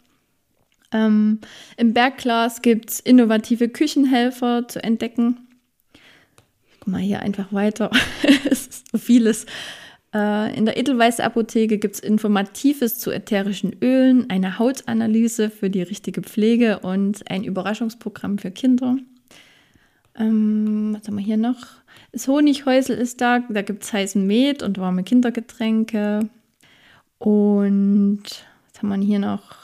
Ähm, 0.94 1.40
Im 1.76 1.94
Bergglas 1.94 2.62
gibt 2.62 2.90
es 2.90 3.00
innovative 3.00 3.68
Küchenhelfer 3.68 4.68
zu 4.68 4.82
entdecken. 4.82 5.48
Ich 5.94 6.80
guck 6.80 6.88
mal 6.88 7.02
hier 7.02 7.20
einfach 7.20 7.52
weiter. 7.52 7.92
es 8.50 8.68
ist 8.68 8.92
so 8.92 8.98
vieles. 8.98 9.46
Äh, 10.14 10.56
in 10.56 10.66
der 10.66 10.78
Edelweiß 10.78 11.20
Apotheke 11.20 11.78
gibt 11.78 11.96
es 11.96 12.00
Informatives 12.00 13.00
zu 13.00 13.12
ätherischen 13.12 13.76
Ölen, 13.82 14.30
eine 14.30 14.60
Hautanalyse 14.60 15.50
für 15.50 15.70
die 15.70 15.82
richtige 15.82 16.22
Pflege 16.22 16.80
und 16.80 17.30
ein 17.30 17.44
Überraschungsprogramm 17.44 18.38
für 18.38 18.52
Kinder. 18.52 18.98
Ähm, 20.16 20.96
was 20.98 21.08
haben 21.08 21.18
wir 21.18 21.26
hier 21.26 21.38
noch? 21.38 21.58
Das 22.12 22.28
Honighäusel 22.28 22.96
ist 22.96 23.22
da, 23.22 23.40
da 23.40 23.64
gibt 23.64 23.84
es 23.84 23.92
heißen 23.92 24.26
Met 24.26 24.62
und 24.62 24.78
warme 24.78 25.04
Kindergetränke. 25.04 26.30
Und 27.18 28.24
was 28.24 28.82
haben 28.82 28.90
wir 28.90 28.98
hier 28.98 29.20
noch? 29.20 29.63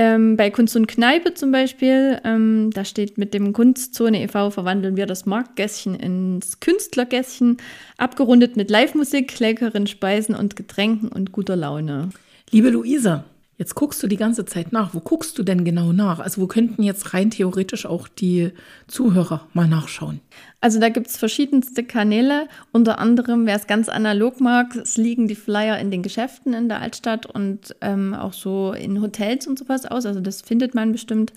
Ähm, 0.00 0.36
bei 0.36 0.48
Kunst 0.50 0.76
und 0.76 0.86
Kneipe 0.86 1.34
zum 1.34 1.50
Beispiel, 1.50 2.20
ähm, 2.22 2.70
da 2.72 2.84
steht 2.84 3.18
mit 3.18 3.34
dem 3.34 3.52
Kunstzone 3.52 4.22
e.V. 4.22 4.50
verwandeln 4.50 4.96
wir 4.96 5.06
das 5.06 5.26
Marktgässchen 5.26 5.96
ins 5.96 6.60
Künstlergässchen, 6.60 7.56
abgerundet 7.96 8.56
mit 8.56 8.70
Live-Musik, 8.70 9.40
leckeren 9.40 9.88
Speisen 9.88 10.36
und 10.36 10.54
Getränken 10.54 11.08
und 11.08 11.32
guter 11.32 11.56
Laune. 11.56 12.10
Liebe 12.52 12.70
Luisa, 12.70 13.24
Jetzt 13.58 13.74
guckst 13.74 14.00
du 14.04 14.06
die 14.06 14.16
ganze 14.16 14.44
Zeit 14.44 14.72
nach. 14.72 14.94
Wo 14.94 15.00
guckst 15.00 15.36
du 15.36 15.42
denn 15.42 15.64
genau 15.64 15.92
nach? 15.92 16.20
Also 16.20 16.40
wo 16.40 16.46
könnten 16.46 16.84
jetzt 16.84 17.12
rein 17.12 17.32
theoretisch 17.32 17.86
auch 17.86 18.06
die 18.06 18.52
Zuhörer 18.86 19.48
mal 19.52 19.66
nachschauen? 19.66 20.20
Also 20.60 20.78
da 20.78 20.90
gibt 20.90 21.08
es 21.08 21.16
verschiedenste 21.16 21.82
Kanäle. 21.82 22.46
Unter 22.70 23.00
anderem, 23.00 23.46
wer 23.46 23.56
es 23.56 23.66
ganz 23.66 23.88
analog 23.88 24.40
mag, 24.40 24.76
es 24.76 24.96
liegen 24.96 25.26
die 25.26 25.34
Flyer 25.34 25.76
in 25.80 25.90
den 25.90 26.04
Geschäften 26.04 26.54
in 26.54 26.68
der 26.68 26.80
Altstadt 26.80 27.26
und 27.26 27.74
ähm, 27.80 28.14
auch 28.14 28.32
so 28.32 28.72
in 28.72 29.02
Hotels 29.02 29.48
und 29.48 29.58
sowas 29.58 29.86
aus. 29.86 30.06
Also 30.06 30.20
das 30.20 30.40
findet 30.40 30.76
man 30.76 30.92
bestimmt. 30.92 31.32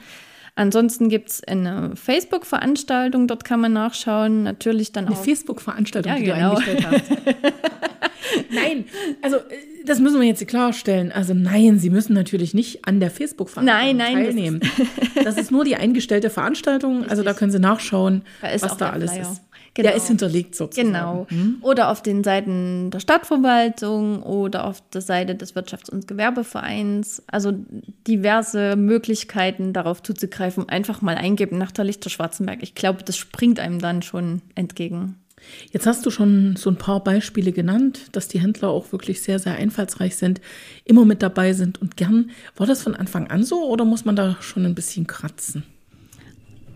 Ansonsten 0.53 1.09
gibt 1.09 1.29
es 1.29 1.43
eine 1.43 1.95
Facebook-Veranstaltung, 1.95 3.27
dort 3.27 3.45
kann 3.45 3.61
man 3.61 3.73
nachschauen. 3.73 4.43
Natürlich 4.43 4.91
dann 4.91 5.05
eine 5.05 5.15
auch. 5.15 5.17
Eine 5.17 5.25
Facebook-Veranstaltung, 5.25 6.11
ja, 6.11 6.19
die 6.19 6.25
genau. 6.25 6.53
du 6.53 6.57
eingestellt 6.57 6.87
hast. 6.87 7.11
nein, 8.49 8.85
also 9.21 9.37
äh, 9.37 9.41
das 9.85 9.99
müssen 9.99 10.19
wir 10.19 10.27
jetzt 10.27 10.45
klarstellen. 10.47 11.11
Also 11.11 11.33
nein, 11.33 11.79
Sie 11.79 11.89
müssen 11.89 12.13
natürlich 12.13 12.53
nicht 12.53 12.85
an 12.85 12.99
der 12.99 13.11
Facebook-Veranstaltung 13.11 13.97
teilnehmen. 13.99 14.59
Das, 14.59 15.23
das 15.23 15.37
ist 15.37 15.51
nur 15.51 15.65
die 15.65 15.75
eingestellte 15.75 16.29
Veranstaltung. 16.29 16.97
Richtig. 16.97 17.11
Also 17.11 17.23
da 17.23 17.33
können 17.33 17.51
Sie 17.51 17.59
nachschauen, 17.59 18.23
da 18.41 18.47
was 18.61 18.77
da 18.77 18.89
alles 18.89 19.11
Flyer. 19.11 19.23
ist. 19.23 19.41
Genau. 19.73 19.87
Der 19.87 19.95
ist 19.95 20.07
hinterlegt 20.07 20.55
sozusagen. 20.55 20.91
Genau. 20.91 21.27
Hm? 21.29 21.57
Oder 21.61 21.89
auf 21.91 22.03
den 22.03 22.25
Seiten 22.25 22.91
der 22.91 22.99
Stadtverwaltung 22.99 24.21
oder 24.21 24.65
auf 24.65 24.81
der 24.89 24.99
Seite 24.99 25.33
des 25.33 25.55
Wirtschafts- 25.55 25.89
und 25.89 26.09
Gewerbevereins. 26.09 27.23
Also 27.27 27.53
diverse 28.05 28.75
Möglichkeiten, 28.75 29.71
darauf 29.71 30.03
zuzugreifen. 30.03 30.67
Einfach 30.67 31.01
mal 31.01 31.15
eingeben 31.15 31.57
nach 31.57 31.71
der 31.71 31.85
Lichter 31.85 32.09
Schwarzenberg. 32.09 32.59
Ich 32.63 32.75
glaube, 32.75 33.03
das 33.03 33.15
springt 33.15 33.61
einem 33.61 33.79
dann 33.79 34.01
schon 34.01 34.41
entgegen. 34.55 35.15
Jetzt 35.71 35.85
hast 35.85 36.05
du 36.05 36.11
schon 36.11 36.55
so 36.55 36.69
ein 36.69 36.77
paar 36.77 37.03
Beispiele 37.03 37.51
genannt, 37.51 38.07
dass 38.11 38.27
die 38.27 38.39
Händler 38.39 38.69
auch 38.69 38.91
wirklich 38.91 39.21
sehr, 39.21 39.39
sehr 39.39 39.55
einfallsreich 39.55 40.15
sind, 40.15 40.41
immer 40.85 41.05
mit 41.05 41.21
dabei 41.21 41.53
sind 41.53 41.81
und 41.81 41.97
gern. 41.97 42.31
War 42.55 42.67
das 42.67 42.81
von 42.81 42.95
Anfang 42.95 43.27
an 43.27 43.43
so 43.43 43.63
oder 43.65 43.85
muss 43.85 44.05
man 44.05 44.15
da 44.15 44.37
schon 44.41 44.65
ein 44.65 44.75
bisschen 44.75 45.07
kratzen? 45.07 45.63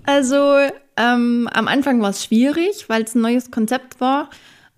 Also 0.06 0.58
ähm, 0.98 1.50
am 1.52 1.68
Anfang 1.68 2.02
war 2.02 2.12
es 2.12 2.24
schwierig, 2.24 2.88
weil 2.88 3.04
es 3.04 3.16
ein 3.16 3.22
neues 3.22 3.52
Konzept 3.52 4.00
war 4.00 4.30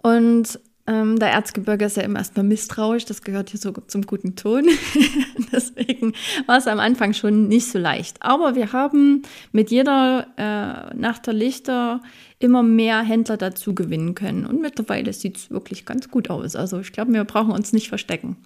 und 0.01 0.59
ähm, 0.87 1.19
der 1.19 1.31
Erzgebirge 1.31 1.85
ist 1.85 1.97
ja 1.97 2.03
immer 2.03 2.19
erstmal 2.19 2.45
misstrauisch, 2.45 3.03
das 3.05 3.21
gehört 3.21 3.49
hier 3.49 3.59
so 3.59 3.71
zum 3.71 4.03
guten 4.03 4.35
Ton. 4.35 4.69
Deswegen 5.51 6.13
war 6.45 6.57
es 6.57 6.67
am 6.67 6.79
Anfang 6.79 7.13
schon 7.13 7.49
nicht 7.49 7.69
so 7.69 7.77
leicht. 7.77 8.17
Aber 8.21 8.55
wir 8.55 8.71
haben 8.71 9.23
mit 9.51 9.69
jeder 9.69 10.27
äh, 10.37 10.95
Nacht 10.95 11.27
der 11.27 11.33
Lichter 11.33 12.01
immer 12.39 12.63
mehr 12.63 13.01
Händler 13.01 13.35
dazu 13.35 13.75
gewinnen 13.75 14.15
können. 14.15 14.45
Und 14.45 14.61
mittlerweile 14.61 15.11
sieht 15.11 15.37
es 15.37 15.51
wirklich 15.51 15.85
ganz 15.85 16.09
gut 16.09 16.29
aus. 16.29 16.55
Also 16.55 16.79
ich 16.79 16.93
glaube, 16.93 17.11
wir 17.13 17.23
brauchen 17.25 17.51
uns 17.51 17.73
nicht 17.73 17.89
verstecken. 17.89 18.37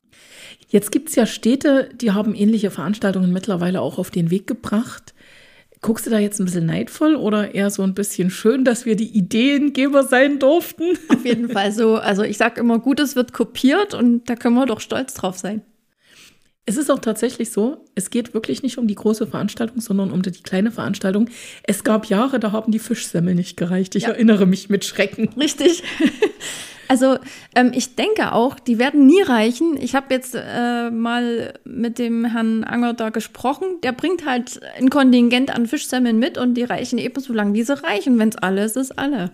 Jetzt 0.70 0.92
gibt 0.92 1.10
es 1.10 1.16
ja 1.16 1.26
Städte, 1.26 1.90
die 1.94 2.12
haben 2.12 2.34
ähnliche 2.34 2.72
Veranstaltungen 2.72 3.32
mittlerweile 3.34 3.82
auch 3.82 4.00
auf 4.00 4.10
den 4.10 4.32
Weg 4.32 4.48
gebracht. 4.48 5.11
Guckst 5.82 6.06
du 6.06 6.12
da 6.12 6.20
jetzt 6.20 6.40
ein 6.40 6.46
bisschen 6.46 6.68
neidvoll 6.68 7.16
oder 7.16 7.56
eher 7.56 7.72
so 7.72 7.82
ein 7.82 7.96
bisschen 7.96 8.30
schön, 8.30 8.64
dass 8.64 8.86
wir 8.86 8.96
die 8.96 9.18
Ideengeber 9.18 10.04
sein 10.04 10.38
durften? 10.38 10.98
Auf 11.10 11.26
jeden 11.26 11.50
Fall 11.50 11.72
so. 11.72 11.96
Also 11.96 12.22
ich 12.22 12.38
sage 12.38 12.62
immer, 12.62 12.78
Gutes 12.78 13.16
wird 13.16 13.34
kopiert 13.34 13.96
und 13.96 14.30
da 14.30 14.36
können 14.36 14.56
wir 14.56 14.68
doch 14.68 14.80
stolz 14.80 15.16
drauf 15.16 15.38
sein. 15.38 15.64
Es 16.68 16.78
ist 16.78 16.92
auch 16.92 17.00
tatsächlich 17.00 17.50
so, 17.50 17.84
es 17.96 18.12
geht 18.12 18.36
wirklich 18.36 18.62
nicht 18.62 18.78
um 18.78 18.88
die 18.88 18.94
große 18.94 19.26
Veranstaltung, 19.26 19.82
sondern 19.82 20.12
um 20.12 20.22
die 20.22 20.32
kleine 20.32 20.70
Veranstaltung. 20.70 21.28
Es 21.64 21.84
gab 21.84 22.06
Jahre, 22.06 22.40
da 22.40 22.52
haben 22.52 22.72
die 22.72 22.78
Fischsemmel 22.78 23.34
nicht 23.34 23.58
gereicht. 23.58 23.96
Ich 23.96 24.04
ja. 24.04 24.10
erinnere 24.10 24.46
mich 24.46 24.70
mit 24.70 24.86
Schrecken. 24.86 25.30
Richtig. 25.30 25.84
Also 26.92 27.18
ähm, 27.56 27.72
ich 27.74 27.96
denke 27.96 28.34
auch, 28.34 28.60
die 28.60 28.78
werden 28.78 29.06
nie 29.06 29.22
reichen. 29.22 29.78
Ich 29.80 29.96
habe 29.96 30.14
jetzt 30.14 30.36
äh, 30.36 30.90
mal 30.90 31.54
mit 31.64 31.98
dem 32.00 32.26
Herrn 32.26 32.66
Anger 32.66 32.94
da 32.94 33.12
gesprochen. 33.12 33.66
Der 33.82 33.94
bringt 33.94 34.26
halt 34.26 34.60
ein 34.78 34.90
Kontingent 34.90 35.56
an 35.56 35.68
Fischsemmeln 35.68 36.20
mit 36.20 36.38
und 36.38 36.56
die 36.56 36.64
reichen 36.64 37.00
eben 37.00 37.18
so 37.22 37.32
lange, 37.32 37.54
wie 37.54 37.64
sie 37.64 37.82
reichen. 37.82 38.20
Wenn 38.20 38.28
es 38.28 38.36
alle 38.36 38.66
ist, 38.66 38.76
ist 38.76 39.00
alle. 39.00 39.32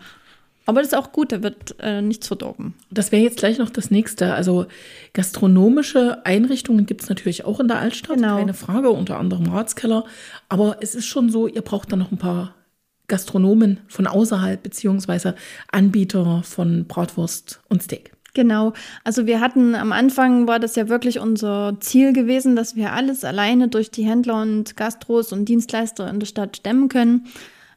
Aber 0.67 0.81
das 0.81 0.89
ist 0.89 0.97
auch 0.99 1.11
gut, 1.11 1.31
da 1.31 1.41
wird 1.41 1.73
äh, 1.79 2.03
nichts 2.03 2.27
verdorben. 2.27 2.75
Das 2.91 3.11
wäre 3.11 3.23
jetzt 3.23 3.39
gleich 3.39 3.57
noch 3.57 3.71
das 3.71 3.89
nächste. 3.89 4.35
Also 4.35 4.67
gastronomische 5.13 6.23
Einrichtungen 6.27 6.85
gibt 6.85 7.01
es 7.01 7.09
natürlich 7.09 7.43
auch 7.43 7.59
in 7.59 7.67
der 7.67 7.79
Altstadt, 7.79 8.17
genau. 8.17 8.37
keine 8.37 8.53
Frage, 8.53 8.91
unter 8.91 9.17
anderem 9.17 9.47
Ratskeller. 9.47 10.05
Aber 10.47 10.77
es 10.81 10.93
ist 10.93 11.07
schon 11.07 11.31
so, 11.31 11.47
ihr 11.47 11.63
braucht 11.63 11.91
da 11.91 11.95
noch 11.95 12.11
ein 12.11 12.19
paar 12.19 12.53
Gastronomen 13.07 13.79
von 13.87 14.07
außerhalb, 14.07 14.61
beziehungsweise 14.61 15.35
Anbieter 15.71 16.41
von 16.43 16.85
Bratwurst 16.85 17.61
und 17.69 17.83
Steak. 17.83 18.11
Genau. 18.33 18.73
Also 19.03 19.25
wir 19.25 19.39
hatten 19.39 19.73
am 19.73 19.91
Anfang 19.91 20.47
war 20.47 20.59
das 20.59 20.75
ja 20.75 20.89
wirklich 20.89 21.19
unser 21.19 21.77
Ziel 21.79 22.13
gewesen, 22.13 22.55
dass 22.55 22.75
wir 22.75 22.93
alles 22.93 23.23
alleine 23.23 23.67
durch 23.67 23.89
die 23.89 24.03
Händler 24.03 24.41
und 24.41 24.77
Gastros 24.77 25.33
und 25.33 25.45
Dienstleister 25.45 26.07
in 26.07 26.19
der 26.19 26.27
Stadt 26.27 26.57
stemmen 26.57 26.87
können. 26.87 27.25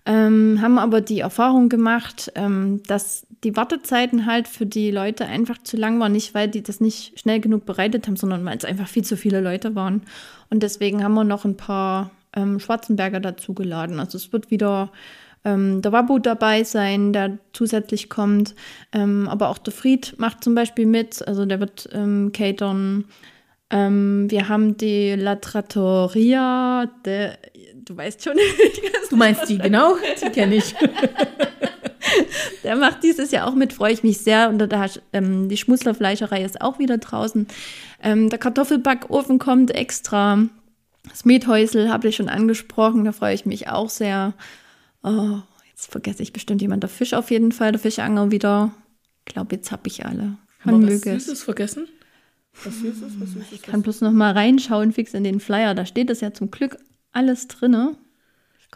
Ähm, 0.05 0.59
haben 0.61 0.79
aber 0.79 1.01
die 1.01 1.21
Erfahrung 1.21 1.71
gemacht, 1.71 2.31
ähm, 2.35 2.83
dass 2.87 3.27
die 3.43 3.57
Wartezeiten 3.57 4.27
halt 4.27 4.49
für 4.49 4.67
die 4.67 4.91
Leute 4.91 5.25
einfach 5.25 5.57
zu 5.63 5.77
lang 5.77 5.99
waren. 5.99 6.13
Nicht, 6.13 6.35
weil 6.35 6.49
die 6.49 6.63
das 6.63 6.81
nicht 6.81 7.19
schnell 7.19 7.41
genug 7.41 7.65
bereitet 7.65 8.07
haben, 8.07 8.17
sondern 8.17 8.45
weil 8.45 8.59
es 8.59 8.65
einfach 8.65 8.89
viel 8.89 9.05
zu 9.05 9.17
viele 9.17 9.41
Leute 9.41 9.75
waren. 9.75 10.03
Und 10.51 10.63
deswegen 10.63 11.03
haben 11.03 11.15
wir 11.15 11.25
noch 11.25 11.47
ein 11.47 11.57
paar 11.57 12.11
ähm, 12.35 12.61
Schwarzenberger 12.61 13.21
dazugeladen. 13.21 14.01
Also 14.01 14.19
es 14.19 14.33
wird 14.33 14.51
wieder 14.51 14.91
ähm, 15.45 15.83
der 15.83 15.93
Wabu 15.93 16.19
dabei 16.19 16.65
sein, 16.65 17.13
der 17.13 17.39
zusätzlich 17.53 18.09
kommt. 18.11 18.55
Ähm, 18.93 19.29
aber 19.29 19.49
auch 19.49 19.59
der 19.59 19.73
Fried 19.73 20.19
macht 20.19 20.45
zum 20.45 20.55
Beispiel 20.55 20.87
mit, 20.87 21.27
also 21.27 21.47
der 21.47 21.61
wird 21.61 21.89
ähm, 21.93 22.33
catern. 22.33 23.05
Ähm, 23.71 24.31
wir 24.31 24.49
haben 24.49 24.77
die 24.77 25.15
La 25.15 25.37
Trattoria, 25.37 26.91
de, 27.07 27.31
du 27.75 27.97
weißt 27.97 28.25
schon. 28.25 28.37
du 29.11 29.17
meinst 29.17 29.49
die, 29.49 29.59
genau? 29.59 29.95
Die 30.23 30.31
kenne 30.31 30.57
ich. 30.57 30.75
der 32.65 32.77
macht 32.77 33.03
dieses 33.03 33.31
Jahr 33.31 33.49
auch 33.49 33.55
mit, 33.55 33.73
freue 33.73 33.93
ich 33.93 34.03
mich 34.03 34.19
sehr. 34.19 34.49
Und 34.49 34.59
da, 34.59 34.87
ähm, 35.13 35.49
die 35.49 35.57
Schmutzlerfleischerei 35.57 36.43
ist 36.45 36.61
auch 36.61 36.79
wieder 36.79 36.99
draußen. 36.99 37.47
Ähm, 38.03 38.29
der 38.29 38.39
Kartoffelbackofen 38.39 39.39
kommt 39.39 39.71
extra. 39.75 40.49
Das 41.09 41.25
Methäusel 41.25 41.91
habe 41.91 42.09
ich 42.09 42.17
schon 42.17 42.29
angesprochen, 42.29 43.05
da 43.05 43.13
freue 43.13 43.35
ich 43.35 43.47
mich 43.47 43.69
auch 43.69 43.89
sehr. 43.89 44.35
Oh, 45.03 45.39
jetzt 45.71 45.91
vergesse 45.91 46.23
ich 46.23 46.33
bestimmt 46.33 46.61
jemand. 46.61 46.83
Der 46.83 46.91
Fisch 46.91 47.15
auf 47.15 47.31
jeden 47.31 47.53
Fall, 47.53 47.73
der 47.73 47.81
Fischanger 47.81 48.31
wieder. 48.31 48.73
Ich 49.27 49.35
glaube, 49.35 49.57
jetzt 49.57 49.73
habe 49.73 49.87
ich 49.87 50.05
alle. 50.05 50.37
Man 50.65 50.75
Haben 50.75 50.89
wir 50.89 50.95
was 50.95 51.03
Süßes 51.03 51.43
vergessen? 51.43 51.89
Was 52.65 52.81
Süßes, 52.81 53.21
was 53.21 53.31
Süßes? 53.31 53.53
Ich 53.53 53.63
kann 53.63 53.83
bloß 53.83 54.03
noch 54.03 54.13
mal 54.13 54.33
reinschauen, 54.33 54.93
fix 54.93 55.15
in 55.15 55.25
den 55.25 55.41
Flyer. 55.41 55.75
Da 55.75 55.87
steht 55.87 56.11
es 56.11 56.21
ja 56.21 56.33
zum 56.35 56.51
Glück 56.51 56.77
alles 57.13 57.49
drin. 57.49 57.97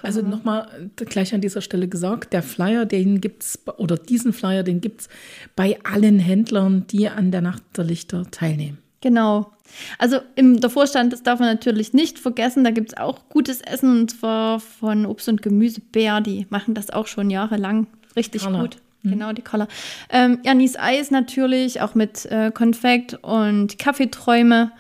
Also 0.03 0.23
nochmal 0.23 0.91
gleich 0.97 1.35
an 1.35 1.41
dieser 1.41 1.61
Stelle 1.61 1.89
gesagt, 1.89 2.33
der 2.33 2.43
Flyer, 2.43 2.85
den 2.85 3.21
gibt's, 3.21 3.61
oder 3.79 3.97
diesen 3.97 4.33
Flyer, 4.33 4.63
den 4.63 4.81
gibt 4.81 5.03
es 5.03 5.09
bei 5.55 5.79
allen 5.85 6.19
Händlern, 6.19 6.87
die 6.89 7.09
an 7.09 7.31
der 7.31 7.41
Nacht 7.41 7.63
der 7.77 7.85
Lichter 7.85 8.31
teilnehmen. 8.31 8.79
Genau. 9.05 9.53
Also 9.99 10.21
im 10.35 10.61
der 10.63 10.71
Vorstand, 10.71 11.13
das 11.13 11.23
darf 11.23 11.39
man 11.39 11.49
natürlich 11.49 11.93
nicht 11.93 12.19
vergessen, 12.19 12.65
da 12.65 12.71
gibt 12.71 12.93
es 12.93 12.97
auch 12.97 13.29
gutes 13.29 13.61
Essen 13.61 14.01
und 14.01 14.11
zwar 14.13 14.61
von 14.61 15.05
Obst 15.05 15.29
und 15.29 15.43
Gemüse 15.43 15.83
Bär, 15.93 16.23
die 16.23 16.47
machen 16.49 16.73
das 16.73 16.89
auch 16.89 17.07
schon 17.07 17.29
jahrelang 17.29 17.87
richtig 18.17 18.45
Carla. 18.45 18.63
gut. 18.63 18.79
Mhm. 19.03 19.11
Genau, 19.11 19.33
die 19.35 19.43
Color. 19.43 19.69
Ähm, 20.09 20.39
Janis 20.43 20.77
Eis 20.79 21.11
natürlich, 21.11 21.83
auch 21.83 21.95
mit 21.95 22.25
äh, 22.25 22.51
Konfekt 22.51 23.19
und 23.23 23.79
Kaffeeträume 23.79 24.73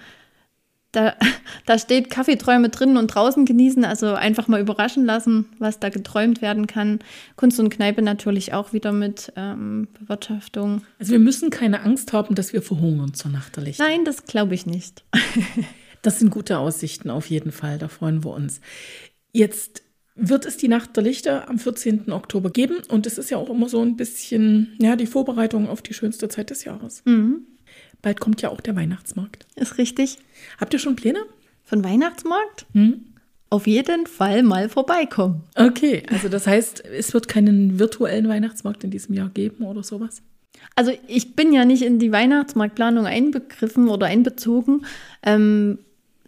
da, 0.94 1.14
da 1.66 1.78
steht 1.78 2.10
Kaffeeträume 2.10 2.68
drinnen 2.68 2.96
und 2.96 3.08
draußen 3.08 3.44
genießen, 3.44 3.84
also 3.84 4.14
einfach 4.14 4.48
mal 4.48 4.60
überraschen 4.60 5.04
lassen, 5.04 5.46
was 5.58 5.80
da 5.80 5.88
geträumt 5.88 6.42
werden 6.42 6.66
kann. 6.66 7.00
Kunst 7.36 7.60
und 7.60 7.70
Kneipe 7.70 8.02
natürlich 8.02 8.52
auch 8.52 8.72
wieder 8.72 8.92
mit 8.92 9.32
ähm, 9.36 9.88
Bewirtschaftung. 9.98 10.82
Also 10.98 11.12
wir 11.12 11.18
müssen 11.18 11.50
keine 11.50 11.82
Angst 11.82 12.12
haben, 12.12 12.34
dass 12.34 12.52
wir 12.52 12.62
verhungern 12.62 13.14
zur 13.14 13.30
Nacht 13.30 13.56
der 13.56 13.64
Lichter. 13.64 13.84
Nein, 13.84 14.04
das 14.04 14.24
glaube 14.24 14.54
ich 14.54 14.66
nicht. 14.66 15.04
das 16.02 16.18
sind 16.18 16.30
gute 16.30 16.58
Aussichten 16.58 17.10
auf 17.10 17.30
jeden 17.30 17.52
Fall, 17.52 17.78
da 17.78 17.88
freuen 17.88 18.24
wir 18.24 18.32
uns. 18.32 18.60
Jetzt 19.32 19.82
wird 20.16 20.46
es 20.46 20.56
die 20.56 20.68
Nacht 20.68 20.96
der 20.96 21.02
Lichter 21.02 21.48
am 21.48 21.58
14. 21.58 22.12
Oktober 22.12 22.50
geben 22.50 22.76
und 22.88 23.06
es 23.06 23.18
ist 23.18 23.30
ja 23.30 23.36
auch 23.36 23.50
immer 23.50 23.68
so 23.68 23.82
ein 23.82 23.96
bisschen 23.96 24.76
ja, 24.80 24.94
die 24.94 25.06
Vorbereitung 25.06 25.68
auf 25.68 25.82
die 25.82 25.94
schönste 25.94 26.28
Zeit 26.28 26.50
des 26.50 26.64
Jahres. 26.64 27.02
Mhm. 27.04 27.46
Bald 28.04 28.20
kommt 28.20 28.42
ja 28.42 28.50
auch 28.50 28.61
der 28.61 28.76
Weihnachtsmarkt. 28.76 29.46
Ist 29.56 29.78
richtig. 29.78 30.18
Habt 30.61 30.73
ihr 30.75 30.78
schon 30.78 30.94
Pläne? 30.94 31.18
Von 31.64 31.82
Weihnachtsmarkt? 31.82 32.66
Hm? 32.73 33.06
Auf 33.50 33.66
jeden 33.66 34.06
Fall 34.06 34.42
mal 34.42 34.68
vorbeikommen. 34.68 35.42
Okay, 35.54 36.02
also 36.11 36.28
das 36.28 36.46
heißt, 36.46 36.84
es 36.84 37.14
wird 37.14 37.28
keinen 37.28 37.78
virtuellen 37.78 38.28
Weihnachtsmarkt 38.28 38.84
in 38.84 38.90
diesem 38.90 39.14
Jahr 39.14 39.30
geben 39.30 39.64
oder 39.64 39.82
sowas? 39.82 40.23
Also 40.76 40.92
ich 41.08 41.34
bin 41.34 41.52
ja 41.52 41.64
nicht 41.64 41.82
in 41.82 41.99
die 41.99 42.12
Weihnachtsmarktplanung 42.12 43.06
einbegriffen 43.06 43.88
oder 43.88 44.06
einbezogen. 44.06 44.84
Ähm, 45.23 45.78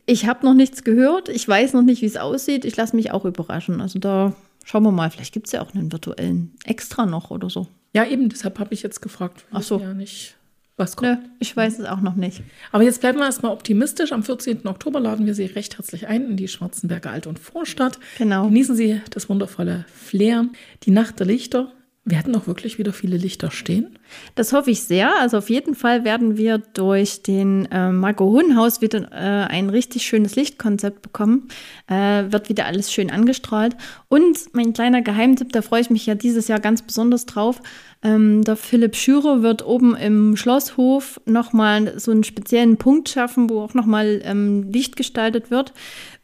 Ich 0.06 0.26
habe 0.26 0.46
noch 0.46 0.54
nichts 0.54 0.84
gehört. 0.84 1.28
Ich 1.28 1.46
weiß 1.48 1.72
noch 1.72 1.82
nicht, 1.82 2.00
wie 2.00 2.06
es 2.06 2.16
aussieht. 2.16 2.64
Ich 2.64 2.76
lasse 2.76 2.94
mich 2.94 3.10
auch 3.10 3.24
überraschen. 3.24 3.80
Also 3.80 3.98
da 3.98 4.34
schauen 4.64 4.84
wir 4.84 4.92
mal. 4.92 5.10
Vielleicht 5.10 5.34
gibt 5.34 5.46
es 5.46 5.52
ja 5.52 5.62
auch 5.62 5.74
einen 5.74 5.90
virtuellen 5.90 6.52
Extra 6.64 7.06
noch 7.06 7.30
oder 7.30 7.50
so. 7.50 7.66
Ja, 7.92 8.04
eben. 8.06 8.28
Deshalb 8.28 8.58
habe 8.60 8.72
ich 8.72 8.82
jetzt 8.82 9.02
gefragt. 9.02 9.44
Ach 9.50 9.62
so. 9.62 9.80
Ja 9.80 9.94
nicht, 9.94 10.35
was 10.76 10.96
kommt. 10.96 11.22
Nö, 11.22 11.28
ich 11.38 11.56
weiß 11.56 11.78
es 11.78 11.86
auch 11.86 12.00
noch 12.00 12.16
nicht. 12.16 12.42
Aber 12.72 12.82
jetzt 12.82 13.00
bleiben 13.00 13.18
wir 13.18 13.26
erstmal 13.26 13.52
optimistisch. 13.52 14.12
Am 14.12 14.22
14. 14.22 14.66
Oktober 14.66 15.00
laden 15.00 15.26
wir 15.26 15.34
Sie 15.34 15.46
recht 15.46 15.78
herzlich 15.78 16.06
ein 16.06 16.30
in 16.30 16.36
die 16.36 16.48
Schwarzenberger 16.48 17.10
Alt- 17.10 17.26
und 17.26 17.38
Vorstadt. 17.38 17.98
Genau. 18.18 18.44
Genießen 18.44 18.76
Sie 18.76 19.00
das 19.10 19.28
wundervolle 19.28 19.84
Flair, 19.92 20.46
die 20.82 20.90
Nacht 20.90 21.18
der 21.18 21.26
Lichter. 21.26 21.72
Werden 22.08 22.36
auch 22.36 22.46
wirklich 22.46 22.78
wieder 22.78 22.92
viele 22.92 23.16
Lichter 23.16 23.50
stehen? 23.50 23.98
Das 24.36 24.52
hoffe 24.52 24.70
ich 24.70 24.84
sehr. 24.84 25.10
Also 25.20 25.38
auf 25.38 25.50
jeden 25.50 25.74
Fall 25.74 26.04
werden 26.04 26.36
wir 26.36 26.58
durch 26.58 27.24
den 27.24 27.66
äh, 27.72 27.90
Marco 27.90 28.26
Hohenhaus 28.26 28.80
wieder 28.80 29.10
äh, 29.10 29.48
ein 29.50 29.70
richtig 29.70 30.06
schönes 30.06 30.36
Lichtkonzept 30.36 31.02
bekommen. 31.02 31.48
Äh, 31.88 32.30
wird 32.30 32.48
wieder 32.48 32.66
alles 32.66 32.92
schön 32.92 33.10
angestrahlt. 33.10 33.76
Und 34.06 34.54
mein 34.54 34.72
kleiner 34.72 35.02
Geheimtipp, 35.02 35.50
da 35.50 35.62
freue 35.62 35.80
ich 35.80 35.90
mich 35.90 36.06
ja 36.06 36.14
dieses 36.14 36.46
Jahr 36.46 36.60
ganz 36.60 36.82
besonders 36.82 37.26
drauf. 37.26 37.60
Ähm, 38.04 38.44
der 38.44 38.54
Philipp 38.54 38.94
Schürer 38.94 39.42
wird 39.42 39.66
oben 39.66 39.96
im 39.96 40.36
Schlosshof 40.36 41.20
nochmal 41.26 41.98
so 41.98 42.12
einen 42.12 42.22
speziellen 42.22 42.76
Punkt 42.76 43.08
schaffen, 43.08 43.50
wo 43.50 43.62
auch 43.62 43.74
nochmal 43.74 44.20
ähm, 44.22 44.70
Licht 44.70 44.94
gestaltet 44.94 45.50
wird. 45.50 45.72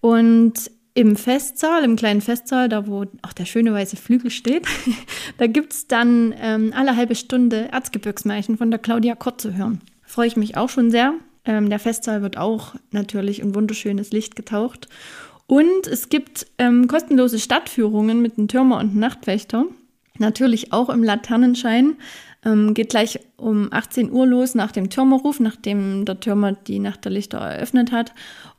Und 0.01 0.71
im 0.95 1.17
Festsaal, 1.17 1.85
im 1.85 1.97
kleinen 1.97 2.21
Festsaal, 2.21 2.69
da 2.69 2.87
wo 2.87 3.05
auch 3.23 3.33
der 3.33 3.47
schöne 3.47 3.73
weiße 3.73 3.97
Flügel 3.97 4.31
steht, 4.31 4.67
da 5.39 5.47
gibt 5.47 5.73
es 5.73 5.87
dann 5.87 6.35
ähm, 6.39 6.73
alle 6.77 6.97
halbe 6.97 7.15
Stunde 7.15 7.69
Erzgebirgsmärchen 7.73 8.59
von 8.59 8.71
der 8.71 8.79
Claudia 8.79 9.15
Kott 9.15 9.41
zu 9.41 9.55
hören. 9.55 9.81
Freue 10.03 10.27
ich 10.27 10.37
mich 10.37 10.57
auch 10.57 10.69
schon 10.69 10.91
sehr. 10.91 11.15
Ähm, 11.45 11.71
der 11.71 11.79
Festsaal 11.79 12.23
wird 12.23 12.37
auch 12.37 12.75
natürlich 12.91 13.41
in 13.41 13.55
wunderschönes 13.55 14.13
Licht 14.13 14.37
getaucht. 14.37 14.89
Und 15.47 15.87
es 15.87 16.09
gibt 16.09 16.47
ähm, 16.59 16.87
kostenlose 16.87 17.39
Stadtführungen 17.39 18.23
mit 18.23 18.39
einem 18.39 18.49
Türmer 18.49 18.77
und 18.77 18.91
einem 18.91 19.01
Nachtwächter. 19.01 19.65
Natürlich 20.19 20.73
auch 20.73 20.89
im 20.89 21.03
Laternenschein. 21.03 21.97
Ähm, 22.45 22.75
geht 22.75 22.91
gleich 22.91 23.21
um 23.37 23.69
18 23.73 24.11
Uhr 24.11 24.27
los 24.27 24.55
nach 24.55 24.73
dem 24.73 24.91
Türmerruf, 24.91 25.41
nachdem 25.41 26.05
der 26.05 26.21
Türmer 26.21 26.53
die 26.53 26.79
Nacht 26.79 27.05
der 27.05 27.13
Lichter 27.13 27.39
eröffnet 27.39 27.93
hat. 27.93 28.13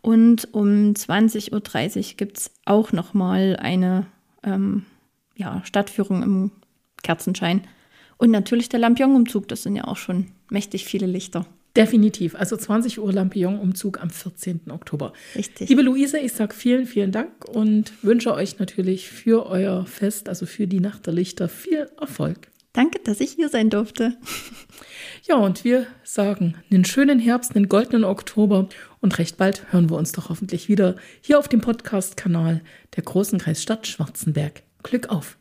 Und 0.04 0.54
um 0.54 0.94
20.30 0.94 1.52
Uhr 1.54 2.18
gibt 2.18 2.38
es 2.38 2.52
auch 2.66 2.92
nochmal 2.92 3.56
eine 3.56 4.06
ähm, 4.44 4.86
ja, 5.36 5.62
Stadtführung 5.64 6.22
im 6.22 6.52
Kerzenschein. 7.04 7.62
Und 8.18 8.30
natürlich 8.30 8.68
der 8.68 8.82
Lampion-Umzug, 8.82 9.48
das 9.48 9.64
sind 9.64 9.78
ja 9.78 9.86
auch 9.86 9.96
schon 9.96 10.28
mächtig 10.50 10.84
viele 10.84 11.06
Lichter. 11.06 11.46
Definitiv. 11.78 12.36
Also 12.36 12.58
20 12.58 13.00
Uhr 13.00 13.14
Lampion-Umzug 13.14 14.02
am 14.02 14.10
14. 14.10 14.72
Oktober. 14.72 15.14
Richtig. 15.36 15.70
Liebe 15.70 15.82
Luise, 15.82 16.20
ich 16.20 16.34
sage 16.34 16.54
vielen, 16.54 16.86
vielen 16.86 17.14
Dank 17.14 17.46
und 17.46 17.94
wünsche 18.04 18.34
euch 18.34 18.60
natürlich 18.60 19.10
für 19.10 19.46
euer 19.46 19.86
Fest, 19.86 20.28
also 20.28 20.46
für 20.46 20.68
die 20.68 20.82
Nacht 20.82 21.08
der 21.08 21.14
Lichter, 21.14 21.48
viel 21.48 21.90
Erfolg. 22.00 22.50
Danke, 22.74 23.00
dass 23.04 23.22
ich 23.22 23.32
hier 23.32 23.48
sein 23.48 23.70
durfte. 23.70 24.18
Ja, 25.26 25.38
und 25.38 25.64
wir 25.64 25.88
sagen 26.04 26.56
einen 26.70 26.84
schönen 26.84 27.18
Herbst, 27.18 27.56
einen 27.56 27.70
goldenen 27.70 28.04
Oktober 28.04 28.68
und 29.04 29.20
recht 29.20 29.38
bald 29.38 29.72
hören 29.72 29.90
wir 29.90 29.98
uns 29.98 30.14
doch 30.14 30.30
hoffentlich 30.30 30.70
wieder 30.70 30.96
hier 31.22 31.38
auf 31.38 31.50
dem 31.50 31.62
Podcast-Kanal 31.62 32.62
der 32.96 33.04
Großen 33.04 33.38
Kreisstadt 33.38 33.86
Schwarzenberg. 33.86 34.64
Glück 34.82 35.10
auf! 35.10 35.38